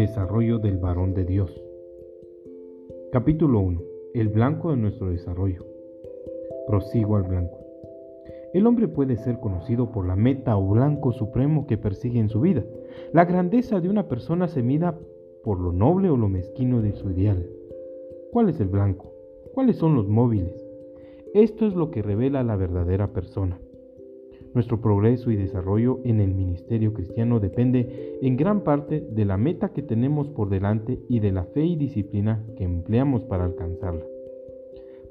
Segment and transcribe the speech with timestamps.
[0.00, 1.62] Desarrollo del varón de Dios.
[3.12, 3.82] Capítulo 1.
[4.14, 5.66] El blanco de nuestro desarrollo.
[6.66, 7.58] Prosigo al blanco.
[8.54, 12.40] El hombre puede ser conocido por la meta o blanco supremo que persigue en su
[12.40, 12.64] vida.
[13.12, 14.98] La grandeza de una persona se mida
[15.44, 17.46] por lo noble o lo mezquino de su ideal.
[18.32, 19.12] ¿Cuál es el blanco?
[19.52, 20.66] ¿Cuáles son los móviles?
[21.34, 23.60] Esto es lo que revela la verdadera persona.
[24.54, 29.68] Nuestro progreso y desarrollo en el ministerio cristiano depende en gran parte de la meta
[29.68, 34.04] que tenemos por delante y de la fe y disciplina que empleamos para alcanzarla.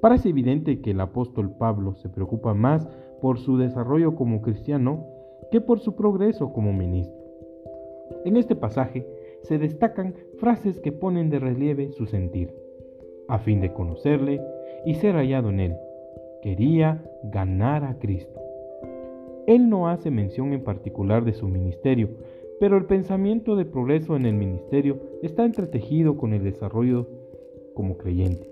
[0.02, 2.88] Parece evidente que el apóstol Pablo se preocupa más
[3.22, 5.06] por su desarrollo como cristiano
[5.52, 7.18] que por su progreso como ministro.
[8.26, 9.08] En este pasaje
[9.44, 12.54] se destacan frases que ponen de relieve su sentir,
[13.28, 14.42] a fin de conocerle
[14.86, 15.76] y ser hallado en él.
[16.42, 18.49] Quería ganar a Cristo.
[19.50, 22.10] Él no hace mención en particular de su ministerio,
[22.60, 27.08] pero el pensamiento de progreso en el ministerio está entretejido con el desarrollo
[27.74, 28.48] como creyente.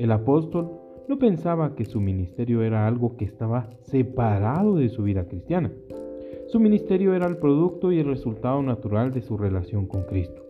[0.00, 0.72] El apóstol
[1.06, 5.70] no pensaba que su ministerio era algo que estaba separado de su vida cristiana.
[6.48, 10.42] Su ministerio era el producto y el resultado natural de su relación con Cristo.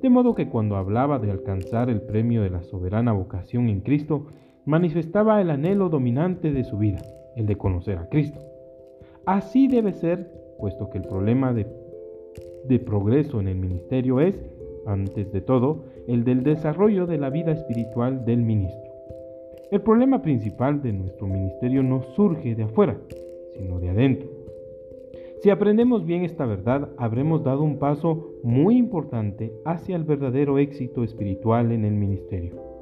[0.00, 4.24] De modo que cuando hablaba de alcanzar el premio de la soberana vocación en Cristo,
[4.64, 7.02] manifestaba el anhelo dominante de su vida,
[7.36, 8.53] el de conocer a Cristo.
[9.26, 11.66] Así debe ser, puesto que el problema de,
[12.80, 14.38] progreso en el ministerio es,
[14.86, 18.92] antes de todo, el del desarrollo de la vida espiritual del ministro.
[19.70, 22.98] El problema principal de nuestro ministerio no surge de afuera,
[23.56, 24.28] sino de adentro.
[25.40, 31.02] Si aprendemos bien esta verdad, habremos dado un paso muy importante hacia el verdadero éxito
[31.02, 32.73] espiritual en el ministerio.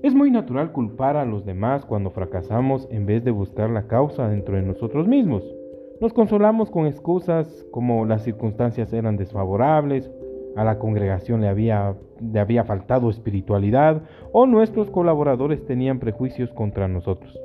[0.00, 4.28] Es muy natural culpar a los demás cuando fracasamos en vez de buscar la causa
[4.28, 5.42] dentro de nosotros mismos.
[6.00, 10.08] Nos consolamos con excusas como las circunstancias eran desfavorables,
[10.54, 16.86] a la congregación le había, le había faltado espiritualidad o nuestros colaboradores tenían prejuicios contra
[16.86, 17.36] nosotros.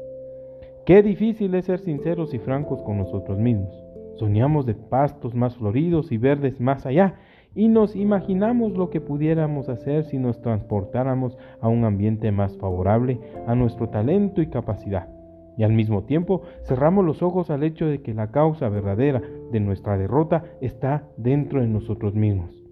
[0.86, 3.74] Qué difícil es ser sinceros y francos con nosotros mismos.
[4.18, 7.16] Soñamos de pastos más floridos y verdes más allá
[7.56, 13.20] y nos imaginamos lo que pudiéramos hacer si nos transportáramos a un ambiente más favorable
[13.48, 15.08] a nuestro talento y capacidad.
[15.56, 19.22] Y al mismo tiempo cerramos los ojos al hecho de que la causa verdadera
[19.52, 22.64] de nuestra derrota está dentro de nosotros mismos.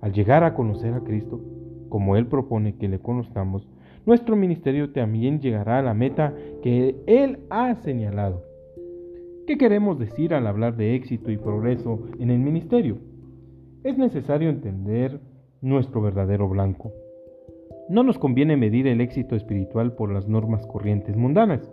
[0.00, 1.40] Al llegar a conocer a Cristo,
[1.88, 3.66] como Él propone que le conozcamos,
[4.04, 8.42] nuestro ministerio también llegará a la meta que Él ha señalado.
[9.46, 12.98] ¿Qué queremos decir al hablar de éxito y progreso en el ministerio?
[13.84, 15.18] Es necesario entender
[15.60, 16.92] nuestro verdadero blanco.
[17.88, 21.68] No nos conviene medir el éxito espiritual por las normas corrientes mundanas.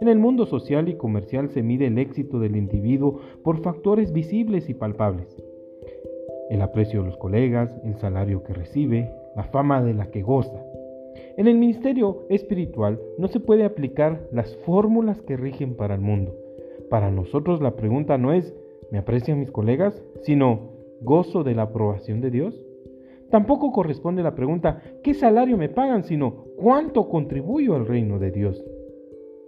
[0.00, 4.68] En el mundo social y comercial se mide el éxito del individuo por factores visibles
[4.68, 5.42] y palpables.
[6.50, 10.62] El aprecio de los colegas, el salario que recibe, la fama de la que goza.
[11.36, 16.36] En el ministerio espiritual no se puede aplicar las fórmulas que rigen para el mundo.
[16.90, 18.54] Para nosotros la pregunta no es
[18.90, 20.02] ¿me aprecian mis colegas?
[20.22, 20.73] sino
[21.04, 22.60] gozo de la aprobación de Dios?
[23.30, 26.04] Tampoco corresponde la pregunta ¿qué salario me pagan?
[26.04, 28.64] sino ¿cuánto contribuyo al reino de Dios?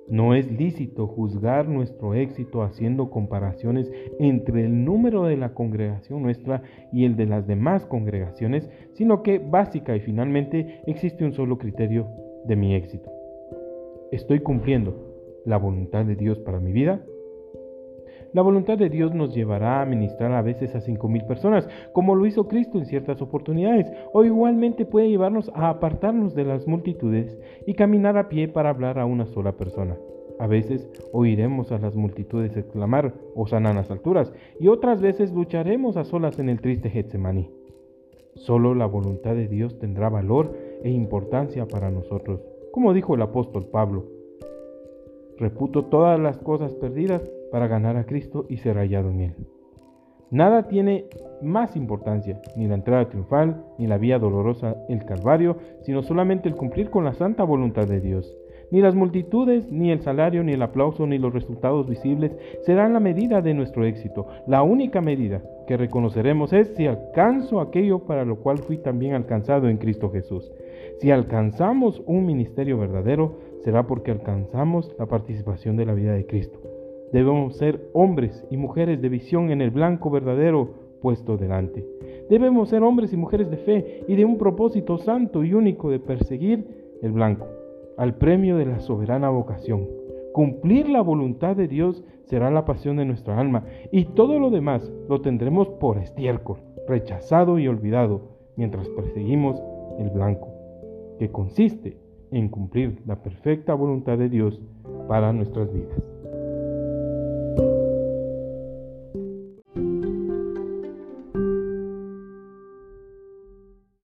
[0.09, 3.91] No es lícito juzgar nuestro éxito haciendo comparaciones
[4.21, 6.63] entre el número de la congregación nuestra
[6.93, 12.07] y el de las demás congregaciones, sino que básica y finalmente existe un solo criterio
[12.45, 13.11] de mi éxito.
[14.13, 14.95] ¿Estoy cumpliendo
[15.45, 17.05] la voluntad de Dios para mi vida?
[18.33, 22.15] La voluntad de Dios nos llevará a ministrar a veces a cinco mil personas, como
[22.15, 27.39] lo hizo Cristo en ciertas oportunidades, o igualmente puede llevarnos a apartarnos de las multitudes
[27.67, 29.97] y caminar a pie para hablar a una sola persona.
[30.39, 35.97] A veces oiremos a las multitudes exclamar, Osana en las alturas, y otras veces lucharemos
[35.97, 37.49] a solas en el triste Getsemaní.
[38.35, 43.65] Solo la voluntad de Dios tendrá valor e importancia para nosotros, como dijo el apóstol
[43.73, 44.05] Pablo.
[45.39, 47.23] Reputo todas las cosas perdidas
[47.57, 49.35] para ganar a Cristo y ser hallado en Él.
[50.31, 51.07] Nada tiene
[51.41, 56.55] más importancia, ni la entrada triunfal, ni la vía dolorosa, el Calvario, sino solamente el
[56.55, 58.37] cumplir con la santa voluntad de Dios.
[58.71, 63.01] Ni las multitudes, ni el salario, ni el aplauso, ni los resultados visibles serán la
[63.01, 64.27] medida de nuestro éxito.
[64.47, 69.71] La única medida que reconoceremos es si alcanzo aquello para lo cual fui también alcanzado
[69.71, 70.53] en Cristo Jesús.
[70.99, 76.76] Si alcanzamos un ministerio verdadero, será porque alcanzamos la participación de la vida de Cristo.
[77.17, 81.83] Debemos ser hombres y mujeres de visión en el blanco verdadero puesto delante.
[82.29, 85.99] Debemos ser hombres y mujeres de fe y de un propósito santo y único de
[85.99, 87.47] perseguir el blanco,
[87.97, 89.89] al premio de la soberana vocación.
[90.35, 94.93] Cumplir la voluntad de Dios será la pasión de nuestra alma y todo lo demás
[95.09, 96.59] lo tendremos por estiércol.
[96.87, 98.21] rechazado y olvidado
[98.57, 99.59] mientras perseguimos
[99.99, 100.49] el blanco,
[101.19, 101.97] que consiste
[102.31, 104.61] en cumplir la perfecta voluntad de Dios
[105.09, 106.16] para nuestras vidas.